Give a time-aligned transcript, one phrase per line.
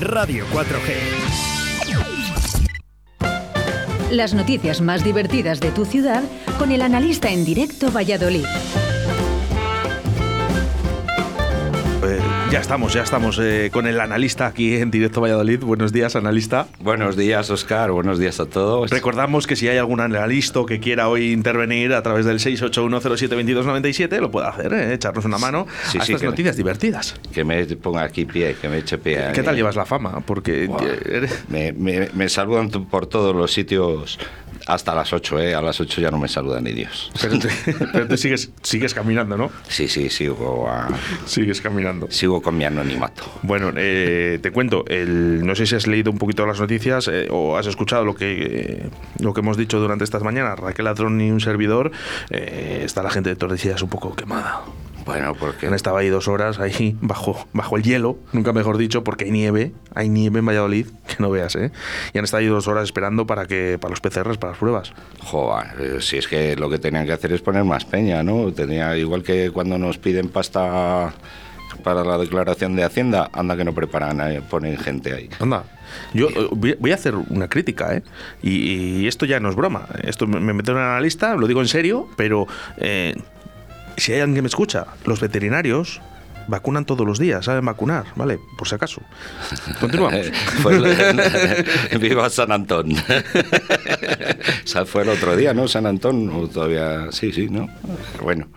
[0.00, 1.28] Radio 4G.
[4.10, 6.22] Las noticias más divertidas de tu ciudad
[6.58, 8.46] con el analista en directo Valladolid.
[12.50, 15.60] Ya estamos, ya estamos eh, con el analista aquí en Directo Valladolid.
[15.60, 16.66] Buenos días, analista.
[16.80, 17.90] Buenos días, Oscar.
[17.90, 18.90] Buenos días a todos.
[18.90, 24.30] Recordamos que si hay algún analista que quiera hoy intervenir a través del 681072297, lo
[24.30, 27.16] puede hacer, eh, echarnos una mano Sí, a sí, estas noticias divertidas.
[27.34, 29.26] Que me ponga aquí pie, que me eche pie.
[29.34, 30.20] ¿Qué tal llevas la fama?
[30.24, 30.70] Porque
[31.04, 34.18] eres- Me, me- me saludan por todos los sitios
[34.68, 35.54] hasta las 8, ¿eh?
[35.54, 37.10] A las 8 ya no me saluda ni Dios.
[37.20, 37.48] pero, te,
[37.92, 39.50] pero te sigues, sigues caminando, ¿no?
[39.68, 40.88] Sí, sí, sigo, a-
[41.26, 42.06] Sigues caminando.
[42.10, 43.24] sigo con mi anonimato.
[43.42, 47.26] Bueno, eh, te cuento, el, no sé si has leído un poquito las noticias eh,
[47.30, 48.36] o has escuchado lo que,
[48.84, 48.90] eh,
[49.20, 50.58] lo que hemos dicho durante estas mañanas.
[50.58, 51.90] Raquel Ladrón y un servidor,
[52.30, 54.60] eh, está la gente de Tordesillas un poco quemada.
[55.08, 59.02] Bueno, porque Han estado ahí dos horas ahí bajo, bajo el hielo, nunca mejor dicho,
[59.02, 61.72] porque hay nieve, hay nieve en Valladolid, que no veas, ¿eh?
[62.12, 64.92] Y han estado ahí dos horas esperando para que para los PCRs, para las pruebas.
[65.20, 68.52] Joder, eh, si es que lo que tenían que hacer es poner más peña, ¿no?
[68.52, 71.14] Tenía igual que cuando nos piden pasta
[71.82, 75.30] para la declaración de Hacienda, anda que no preparan, eh, ponen gente ahí.
[75.40, 75.64] Anda,
[76.12, 78.02] yo eh, voy a hacer una crítica, ¿eh?
[78.42, 79.86] Y, y esto ya no es broma.
[80.02, 83.14] Esto me me meto en analista, lo digo en serio, pero eh,
[83.98, 86.00] si hay alguien que me escucha, los veterinarios
[86.48, 88.40] vacunan todos los días, saben vacunar, ¿vale?
[88.56, 89.02] Por si acaso.
[89.80, 90.30] Continuamos.
[92.00, 92.92] Viva San Antón.
[94.64, 95.68] Esa fue el otro día, ¿no?
[95.68, 97.12] San Antón, o todavía.
[97.12, 97.68] Sí, sí, ¿no?
[98.22, 98.48] Bueno.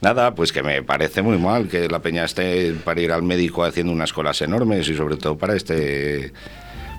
[0.00, 3.64] Nada, pues que me parece muy mal que la peña esté para ir al médico
[3.64, 6.32] haciendo unas colas enormes y sobre todo para este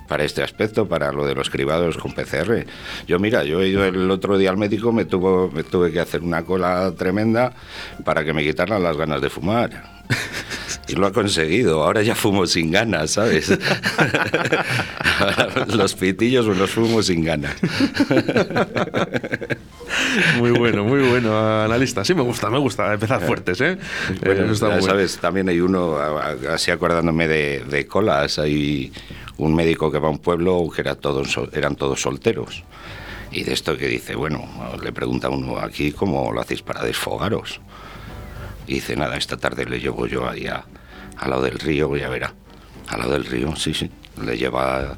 [0.10, 2.66] para este aspecto, para lo de los cribados con PCR.
[3.08, 6.00] Yo mira, yo he ido el otro día al médico, me tuvo me tuve que
[6.02, 7.54] hacer una cola tremenda
[8.04, 10.00] para que me quitaran las ganas de fumar.
[10.88, 11.84] Y lo ha conseguido.
[11.84, 13.56] Ahora ya fumo sin ganas, ¿sabes?
[15.68, 17.54] Los pitillos me los fumo sin ganas.
[20.38, 22.04] Muy bueno, muy bueno, analista.
[22.04, 23.78] Sí, me gusta, me gusta empezar fuertes, ¿eh?
[24.26, 24.82] Bueno, Eh, ya bueno.
[24.82, 25.98] sabes, también hay uno,
[26.52, 28.92] así acordándome de, de colas, hay
[29.40, 30.98] un médico que va a un pueblo que era
[31.54, 32.64] eran todos solteros.
[33.32, 34.48] Y de esto que dice, bueno,
[34.84, 37.62] le pregunta uno aquí cómo lo hacéis para desfogaros.
[38.68, 40.66] Y dice, nada, esta tarde le llevo yo ahí a-
[41.18, 42.34] al lado del río, ya verá.
[42.88, 43.90] Al lado del río, sí, sí.
[44.22, 44.96] Le lleva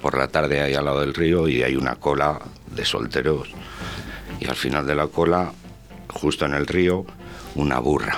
[0.00, 2.40] por la tarde ahí al lado del río y hay una cola
[2.74, 3.48] de solteros.
[4.40, 5.52] Y al final de la cola,
[6.08, 7.04] justo en el río,
[7.54, 8.16] una burra.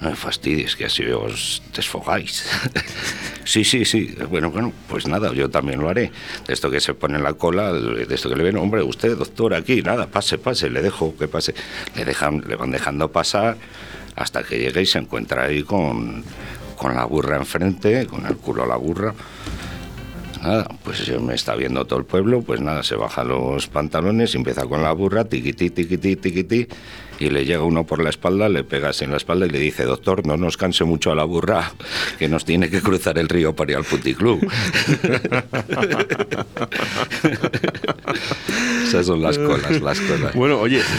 [0.00, 2.44] No me fastidies, que así os desfogáis.
[3.44, 4.14] sí, sí, sí.
[4.28, 6.10] Bueno, bueno, pues nada, yo también lo haré.
[6.46, 9.16] De esto que se pone en la cola, de esto que le ven, hombre, usted,
[9.16, 11.54] doctor, aquí, nada, pase, pase, le dejo que pase.
[11.96, 13.56] Le, dejan, le van dejando pasar
[14.16, 16.24] hasta que llegue y se encuentra ahí con,
[16.76, 19.14] con la burra enfrente, con el culo a la burra.
[20.42, 24.66] Nada, pues me está viendo todo el pueblo, pues nada, se baja los pantalones, empieza
[24.66, 26.68] con la burra, tiquití, tiquití, tiquití,
[27.18, 29.84] y le llega uno por la espalda, le pegas en la espalda y le dice,
[29.84, 31.72] doctor, no nos canse mucho a la burra,
[32.18, 34.40] que nos tiene que cruzar el río para ir al puticlub.
[38.84, 40.34] Esas son las colas, las colas.
[40.34, 40.82] Bueno, oye.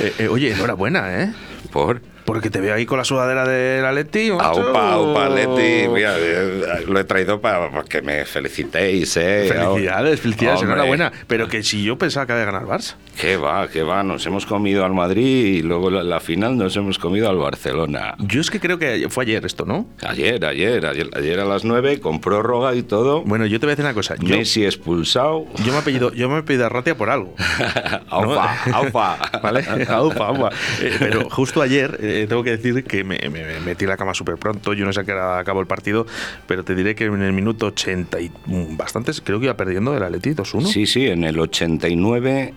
[0.00, 1.32] Eh, eh, oye, enhorabuena, ¿eh?
[1.72, 2.00] ¿Por?
[2.24, 4.30] Porque te veo ahí con la sudadera de la Leti.
[4.30, 4.62] macho.
[4.62, 9.46] Aupa, aupa, Leti, mira, eh, lo he traído para, que me felicitéis, ¿eh?
[9.48, 10.74] Felicidades, felicidades, Hombre.
[10.74, 11.12] enhorabuena.
[11.26, 12.94] Pero que si yo pensaba que había ganado el Barça.
[13.20, 13.68] ¿Qué va?
[13.68, 14.02] ¿Qué va?
[14.02, 18.14] Nos hemos comido al Madrid y luego la, la final nos hemos comido al Barcelona.
[18.18, 19.86] Yo es que creo que fue ayer esto, ¿no?
[20.06, 23.22] Ayer, ayer, ayer, ayer a las 9 con prórroga y todo.
[23.22, 24.16] Bueno, yo te voy a decir una cosa.
[24.20, 25.46] Yo, Messi expulsado.
[25.64, 27.34] yo me he pedido, yo me he pedido a Ratia por algo.
[28.10, 29.18] aupa, aupa.
[29.42, 29.64] ¿Vale?
[29.88, 30.50] Aupa, aupa.
[30.82, 33.96] Eh, pero justo ayer eh, tengo que decir que me, me- me metí en la
[33.96, 34.74] cama súper pronto.
[34.74, 36.06] Yo no sé a qué hora acabó el partido,
[36.46, 39.96] pero te diré que en el minuto 80 y mm, bastantes, creo que iba perdiendo
[39.96, 40.66] el Atleti 2-1.
[40.66, 42.52] Sí, sí, en el 89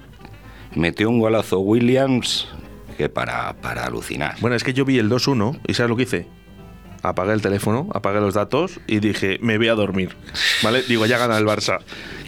[0.76, 2.48] metió un golazo Williams
[2.98, 4.36] que para, para alucinar.
[4.40, 6.28] Bueno, es que yo vi el 2-1 y ¿sabes lo que hice?
[7.02, 10.16] Apagué el teléfono, apagué los datos y dije, me voy a dormir.
[10.64, 10.84] ¿Vale?
[10.84, 11.80] Digo, ya gana el Barça.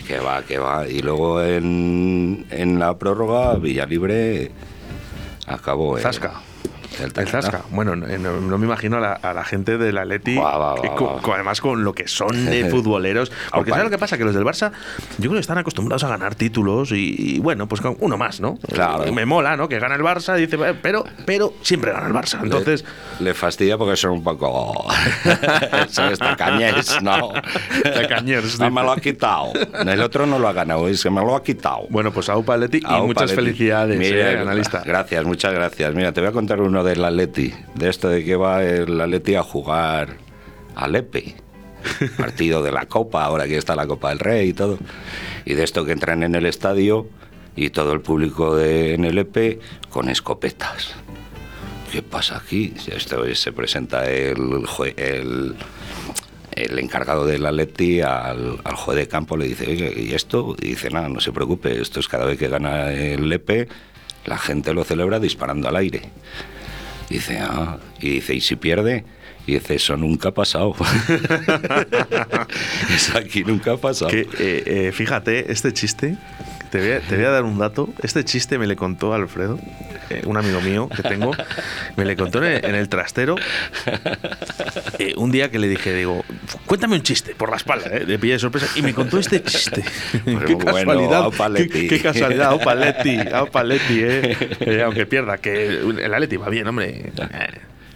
[0.07, 0.87] Que va, que va.
[0.87, 4.51] Y luego en, en la prórroga, Villalibre
[5.47, 5.97] acabó.
[5.97, 6.41] el- Zasca.
[6.99, 7.27] El.
[7.27, 7.61] Zasca.
[7.71, 11.93] Bueno, no, no- me imagino a la, a la gente del Atleti, además con lo
[11.93, 13.31] que son de futboleros.
[13.53, 13.71] Porque.
[13.71, 14.17] ¿sabes lo que pasa?
[14.17, 14.71] Que los del Barça,
[15.17, 18.39] yo creo que están acostumbrados a ganar títulos y, y bueno, pues con uno más,
[18.39, 18.57] ¿no?
[18.71, 19.07] Claro.
[19.07, 19.67] Y me mola, ¿no?
[19.67, 22.39] Que gana el Barça, dice, "Eh, pero, pero siempre gana el Barça.
[22.43, 22.83] Entonces,
[23.19, 24.85] Le, le fastidia porque son un poco.
[25.89, 27.31] son estacañés, ¿no?
[27.83, 29.51] Tacañers, No me lo ha quitado.
[29.85, 31.87] El otro no lo ha ganado, es que me lo ha quitado.
[31.89, 33.35] bueno, pues Aupa Atleti y muchas Leti.
[33.35, 34.81] felicidades, Mira, eh, analista.
[34.85, 35.93] Gracias, muchas gracias.
[35.93, 39.35] Mira, te voy a contar uno del Atleti, de esto de que va el Atleti
[39.35, 40.17] a jugar
[40.75, 41.35] a Lepe,
[42.17, 44.77] partido de la Copa, ahora que está la Copa del Rey y todo,
[45.45, 47.07] y de esto que entran en el estadio
[47.55, 49.59] y todo el público de, en el Lepe
[49.89, 50.95] con escopetas.
[51.91, 52.73] ¿Qué pasa aquí?
[52.87, 54.65] Esto se presenta el,
[54.97, 55.55] el,
[56.51, 60.55] el encargado del Atleti al, al juez de campo le dice, oye, ¿y esto?
[60.61, 63.67] Y dice, nada, no se preocupe, esto es cada vez que gana el Lepe,
[64.25, 66.01] la gente lo celebra disparando al aire.
[67.09, 69.03] Dice, ah, y dice, ¿y si pierde?
[69.47, 70.75] Y dice, eso nunca ha pasado.
[72.95, 74.11] eso aquí nunca ha pasado.
[74.11, 76.17] Que, eh, eh, fíjate, este chiste,
[76.75, 77.89] te voy, a, te voy a dar un dato.
[78.01, 79.57] Este chiste me le contó Alfredo,
[80.09, 81.31] eh, un amigo mío que tengo.
[81.95, 83.35] Me le contó en el, en el trastero.
[84.99, 86.23] eh, un día que le dije, digo,
[86.65, 88.67] cuéntame un chiste por la espalda, eh, le pillé de sorpresa.
[88.75, 89.83] Y me contó este chiste.
[90.25, 90.65] Pues qué bueno,
[91.09, 91.29] casualidad.
[91.71, 94.37] qué, qué casualidad, aupa Leti, eh.
[94.65, 97.11] Eh, aunque pierda, que el Atleti va bien, hombre.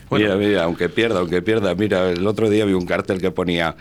[0.09, 3.31] Bueno, Mira, mira, aunque pierda, aunque pierda, mira, el otro día vi un cartel que
[3.31, 3.75] ponía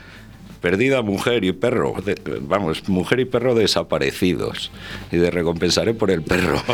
[0.61, 4.71] perdida mujer y perro, de- vamos, mujer y perro desaparecidos
[5.13, 6.63] y de recompensaré por el perro.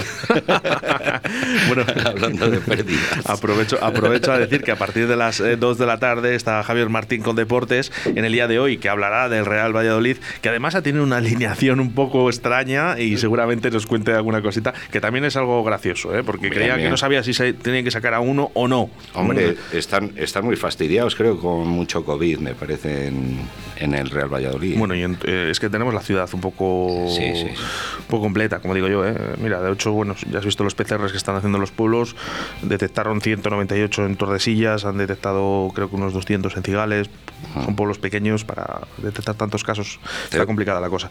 [1.68, 3.26] Bueno, hablando de pérdidas.
[3.28, 6.88] Aprovecho, aprovecho a decir que a partir de las 2 de la tarde está Javier
[6.88, 10.74] Martín con Deportes en el día de hoy, que hablará del Real Valladolid, que además
[10.74, 15.24] ha tenido una alineación un poco extraña y seguramente nos cuente alguna cosita, que también
[15.24, 16.22] es algo gracioso, ¿eh?
[16.24, 16.90] porque Bien, creía que bien.
[16.90, 18.90] no sabía si se tenían que sacar a uno o no.
[19.14, 23.10] Hombre, están, están muy fastidiados, creo, con mucho COVID, me parece,
[23.76, 24.76] en, el Real Valladolid.
[24.78, 27.44] Bueno, y en- eh, es que tenemos la ciudad un poco, Sí, sí, sí.
[28.00, 29.06] un poco completa, como digo yo.
[29.06, 29.14] ¿eh?
[29.38, 32.16] Mira, de hecho, bueno, ya has visto los PCRs que están haciendo los pueblos.
[32.62, 37.10] Detectaron 198 en Tordesillas, han detectado creo que unos 200 en Cigales.
[37.64, 39.98] Son pueblos pequeños para detectar tantos casos.
[40.24, 41.10] Está Te- complicada la cosa.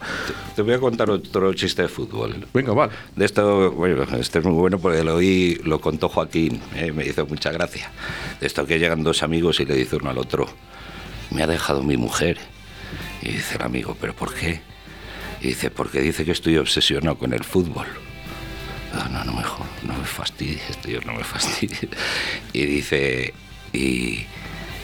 [0.56, 2.46] Te voy a contar otro chiste de fútbol.
[2.52, 2.92] Venga, vale.
[3.14, 7.06] De esto, bueno, este es muy bueno porque lo oí, lo contó Joaquín, eh, me
[7.06, 7.90] hizo mucha gracia.
[8.40, 10.46] De esto que llegan dos amigos y le dice uno al otro,
[11.30, 12.38] me ha dejado mi mujer.
[13.24, 14.60] Y dice el amigo, ¿pero por qué?
[15.40, 17.86] Y dice, porque dice que estoy obsesionado con el fútbol.
[18.94, 19.42] No, no, no me,
[19.82, 21.88] no me fastidies, tío, no me fastidies.
[22.52, 23.34] Y dice,
[23.72, 24.26] ¿y,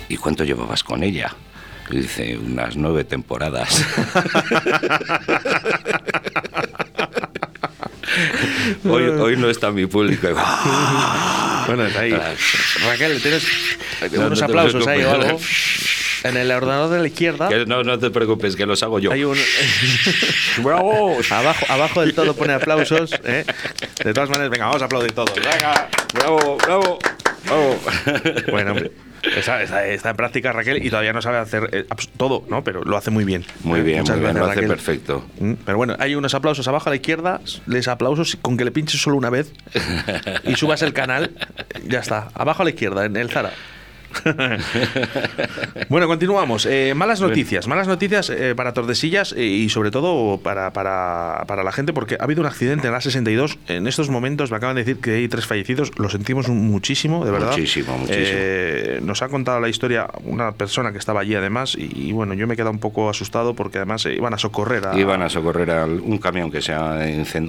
[0.08, 1.34] ¿y cuánto llevabas con ella?
[1.90, 3.84] Y dice, unas nueve temporadas.
[8.84, 10.28] hoy, hoy no está mi público.
[11.66, 12.10] Bueno, está ahí.
[12.84, 13.44] Raquel, ¿tienes
[14.12, 15.38] No, unos aplausos ahí o algo?
[16.24, 19.12] En el ordenador de la izquierda Que no, no te preocupes, que los hago yo.
[19.12, 19.36] hay un...
[20.62, 21.16] ¡Bravo!
[21.30, 23.12] Abajo, abajo del todo pone aplausos.
[23.24, 23.44] ¿eh?
[24.04, 25.34] De todas maneras, venga, vamos a aplaudir todos.
[25.34, 25.88] Venga.
[26.14, 26.98] Bravo, bravo,
[27.44, 27.80] bravo.
[28.50, 28.90] Bueno, hombre.
[29.36, 31.84] Está, está- está en práctica Raquel y todavía no sabe hacer eh,
[32.16, 32.64] todo, ¿no?
[32.64, 33.44] Pero lo hace muy bien.
[33.64, 34.68] Muy bien, muchas muy bien, gracias, lo hace Raquel.
[34.70, 35.26] perfecto.
[35.40, 38.70] Mm, Pero bueno, hay unos aplausos abajo a la izquierda, les aplausos con que le
[38.70, 39.52] pinches solo una vez
[40.44, 41.32] y subas el canal,
[41.86, 42.28] ya está.
[42.32, 43.52] Abajo a la izquierda, en el Zara.
[45.88, 46.66] bueno, continuamos.
[46.66, 51.62] Eh, malas noticias, malas noticias eh, para Tordesillas eh, y sobre todo para, para, para
[51.62, 53.58] la gente porque ha habido un accidente en la 62.
[53.68, 55.92] En estos momentos me acaban de decir que hay tres fallecidos.
[55.98, 57.52] Lo sentimos muchísimo, de verdad.
[57.52, 58.40] Muchísimo, muchísimo.
[59.02, 62.46] Nos ha contado la historia una persona que estaba allí además y, y bueno, yo
[62.46, 64.98] me he quedado un poco asustado porque además iban a socorrer a...
[64.98, 66.98] Iban a socorrer a un camión que se ha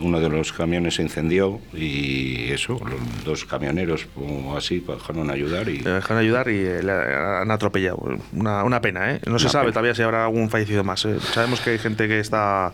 [0.02, 5.34] uno de los camiones se incendió y eso, los dos camioneros o así bajaron a
[5.34, 7.98] ayudar y dejaron ayudar y eh, le han atropellado.
[8.34, 9.22] Una, una pena, ¿eh?
[9.26, 9.74] No se Una sabe pena.
[9.74, 11.06] todavía si habrá algún fallecido más.
[11.06, 11.18] ¿eh?
[11.34, 12.72] Sabemos que hay gente que está...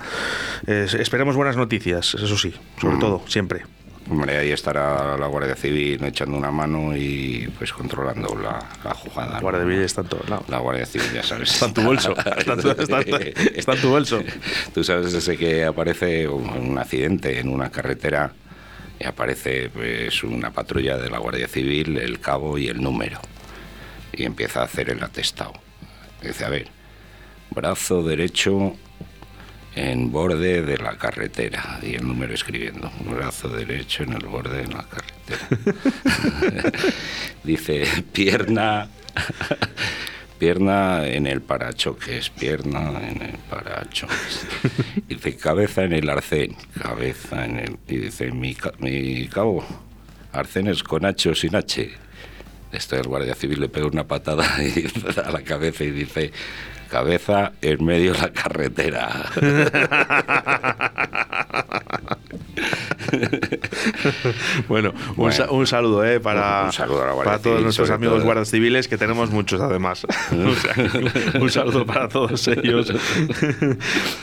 [0.65, 2.99] esperemos buenas noticias, eso sí, sobre Mm.
[2.99, 3.63] todo, siempre.
[4.09, 9.33] hombre, ahí estará la Guardia Civil echando una mano y pues controlando la, la jugada.
[9.33, 9.63] La Guardia.
[9.63, 10.45] Civil está en todo lado.
[10.47, 11.51] La Guardia Civil, ya sabes.
[11.53, 12.15] Está en tu bolso.
[12.37, 14.23] Está en tu- está- está en tu bolso.
[14.73, 18.31] Tú sabes ese que aparece un, un accidente en una carretera
[18.99, 23.19] y aparece pues una patrulla de la Guardia Civil, el cabo y el número.
[24.17, 25.53] Y empieza a hacer el atestado.
[26.21, 26.67] Dice, a ver,
[27.51, 28.75] brazo derecho
[29.75, 31.79] en borde de la carretera.
[31.83, 36.71] Y el número escribiendo, brazo derecho en el borde de la carretera.
[37.43, 38.89] Dice, pierna
[40.37, 44.47] pierna en el parachoques, pierna en el parachoques.
[45.07, 47.77] Dice, cabeza en el arcén, cabeza en el...
[47.87, 49.65] Y dice, mi, mi cabo,
[50.31, 51.91] arcén es con H o sin H.
[52.77, 54.85] Esto el guardia civil le pega una patada y
[55.19, 56.31] a la cabeza y dice,
[56.89, 59.25] cabeza en medio de la carretera.
[64.67, 65.31] bueno, un, Bueno.
[65.35, 68.25] sa- un saludo eh, para, Un saludo a la Guardia para todos nuestros amigos todo.
[68.25, 70.05] guardias civiles, que tenemos muchos además.
[70.31, 70.75] O sea,
[71.41, 72.91] un saludo para todos ellos.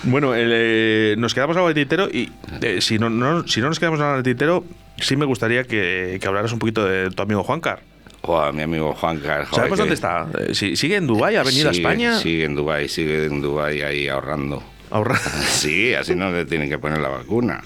[0.04, 2.30] bueno, el, eh, nos quedamos algo de tintero y
[2.62, 4.64] eh, si, no, no- si no nos quedamos nada de tintero,
[4.98, 7.80] sí me gustaría que, que hablaras un poquito de tu amigo Juancar.
[8.28, 9.50] A mi amigo Juan Carlos.
[9.54, 10.26] ¿Sabemos dónde está?
[10.52, 11.36] Si- ¿Sigue en Dubái?
[11.36, 12.18] ¿Ha venido a España?
[12.18, 14.62] Sigue en Dubái, sigue en Dubái ahí ahorrando.
[14.90, 17.62] Ahorra- Sí, así no le tienen que poner la vacuna.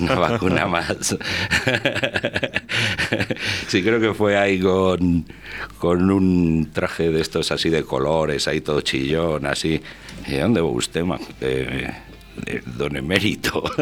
[0.00, 1.16] Una vacuna más.
[3.68, 5.26] Sí, creo que fue ahí con,
[5.78, 9.80] con un traje de estos así de colores, ahí todo chillón, así.
[10.26, 11.04] ¿Y dónde va usted,
[11.40, 11.90] eh,
[12.76, 13.62] don Emérito?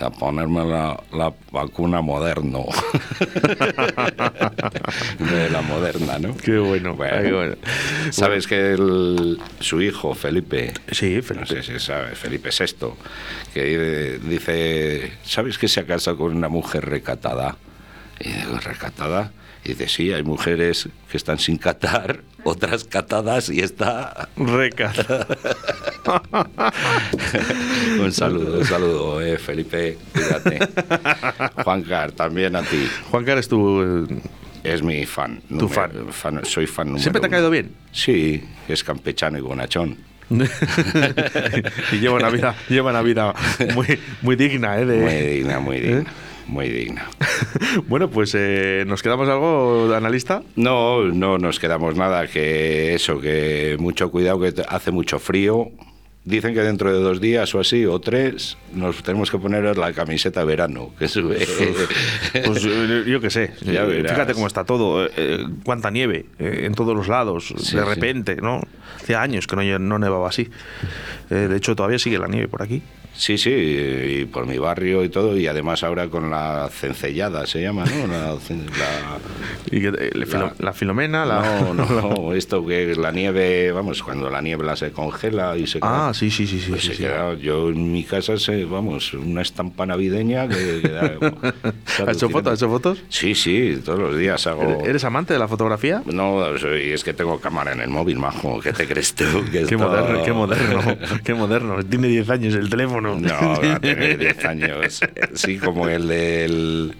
[0.00, 2.66] A ponerme la, la vacuna moderno.
[5.18, 6.36] De la moderna, ¿no?
[6.36, 7.56] Qué bueno, Bueno, qué bueno.
[8.10, 11.46] Sabes que el- su hijo, Felipe, Sí, no Felipe.
[11.46, 12.88] sé si sabes, Felipe VI,
[13.54, 17.56] que dice, ¿sabes que se ha casado con una mujer recatada?
[18.20, 19.32] Y digo, ¿recatada?
[19.66, 24.28] Y dice, sí, hay mujeres que están sin catar, otras catadas y está...
[24.36, 24.92] Reca.
[27.98, 30.58] un saludo, un saludo, eh, Felipe, cuídate.
[31.64, 32.88] Juan Car, también a ti.
[33.10, 33.82] Juancar es tu...
[33.82, 34.06] eh,
[34.62, 35.40] Es mi fan.
[35.48, 37.36] Tu número- Soy fan número ¿Siempre te ha uno.
[37.36, 37.72] caído bien?
[37.90, 39.96] Sí, es campechano y bonachón.
[40.30, 43.34] y lleva una vida, lleva una vida
[43.74, 44.84] muy, muy digna, ¿eh?
[44.86, 46.04] de- Muy digna, muy digna.
[46.48, 47.08] Muy digna.
[47.88, 50.42] bueno, pues eh, nos quedamos algo, analista.
[50.54, 55.70] No, no nos quedamos nada, que eso, que mucho cuidado, que hace mucho frío.
[56.24, 59.92] Dicen que dentro de dos días o así, o tres, nos tenemos que poner la
[59.92, 61.38] camiseta verano, que sube.
[62.44, 63.52] Pues eh, yo qué sé.
[63.62, 64.02] Ya Eh.
[64.08, 65.06] Fíjate cómo está todo.
[65.16, 67.88] eh, cuánta nieve eh, en todos los lados, Sí, de sí.
[67.88, 68.60] repente, ¿no?
[68.96, 70.48] Hacía años que no, no nevaba así.
[71.30, 72.82] De hecho, todavía sigue la nieve por aquí.
[73.16, 77.62] Sí, sí, y por mi barrio y todo, y además ahora con la cencellada se
[77.62, 78.06] llama, ¿no?
[78.06, 79.18] La, cen- la-
[79.70, 81.40] Y que, le filo- la, La- filomena, la.
[81.40, 86.08] No, no, esto que la nieve, vamos, cuando la niebla se congela y se queda
[86.08, 86.70] Ah, sí, sí, sí, sí.
[86.70, 87.02] Pues sí, se sí.
[87.04, 90.80] queda- yo en mi casa, se, vamos, una estampa navideña que...
[90.82, 91.12] que da-
[92.06, 92.52] ¿Has hecho fotos?
[92.52, 93.02] ¿Has hecho fotos?
[93.08, 94.82] Sí, sí, todos los días hago...
[94.84, 96.02] ¿Eres amante de la fotografía?
[96.04, 98.60] No, soy- es que tengo cámara en el móvil, majo.
[98.60, 99.24] ¿Qué te crees tú?
[99.50, 100.80] Que Qué moderno, qué moderno,
[101.24, 101.82] qué moderno.
[101.84, 103.05] Tiene 10 años el teléfono.
[103.14, 105.00] No, va a tener 10 años.
[105.34, 106.94] Sí, como el del...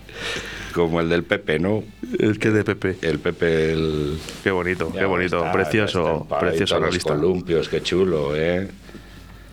[0.72, 1.82] Como el del Pepe, ¿no?
[2.18, 2.96] Es que de Pepe.
[3.00, 4.18] El Pepe, el...
[4.44, 5.38] Qué bonito, Ya qué bonito.
[5.38, 6.78] está, precioso, está, precioso.
[6.78, 8.68] Los columpios, qué chulo, ¿eh?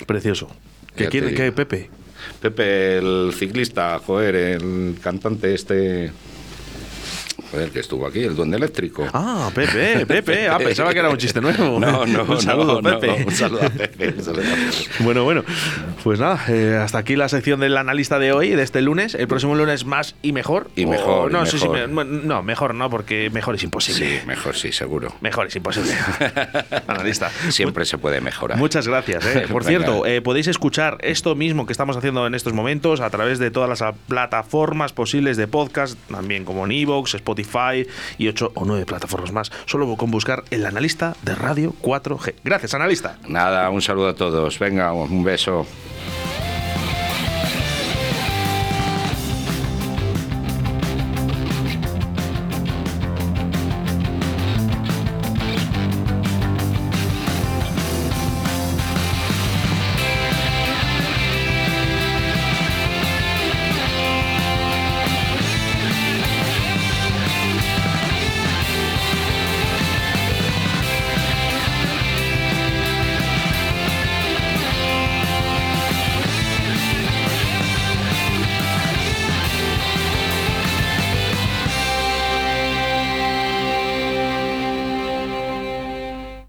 [0.05, 0.50] Precioso.
[0.95, 1.29] ¿Qué quiere?
[1.29, 1.55] te ¿Qué, digo.
[1.55, 1.89] Pepe?
[2.41, 6.12] Pepe, el ciclista, joder, el cantante este.
[7.53, 9.07] Joder, que estuvo aquí, el duende eléctrico.
[9.13, 10.48] Ah, Pepe, Pepe.
[10.50, 11.79] Ah, pensaba que era un chiste nuevo.
[11.83, 13.24] No, no, un saludo, no, no, Pepe.
[13.27, 14.10] un saludo a Pepe.
[14.17, 14.72] un saludo a Pepe.
[15.03, 15.43] Bueno, bueno,
[16.03, 19.13] pues nada, eh, hasta aquí la sección del analista de hoy, de este lunes.
[19.13, 20.72] El próximo lunes más y mejor.
[20.75, 21.89] Y O- mejor, y no, sí, sí, mejor.
[21.89, 24.19] me- no, mejor no, porque mejor es imposible.
[24.19, 25.13] Sí, mejor sí, seguro.
[25.22, 25.93] Mejor es imposible.
[26.88, 27.29] analista.
[27.50, 28.57] Siempre se puede mejorar.
[28.57, 29.25] Muchas gracias.
[29.25, 29.45] eh.
[29.51, 33.38] Por cierto, eh, podéis escuchar esto mismo que estamos haciendo en estos momentos a través
[33.39, 37.42] de todas las plataformas posibles de podcast, también como en Evox, Spotify
[38.17, 42.35] y ocho o nueve plataformas más, solo con buscar el analista de Radio 4G.
[42.43, 43.17] Gracias, analista.
[43.27, 44.59] Nada, un saludo a todos.
[44.59, 45.65] Venga, un beso.